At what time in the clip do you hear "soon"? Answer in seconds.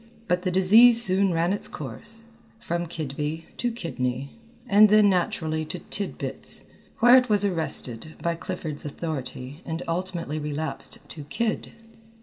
0.99-1.31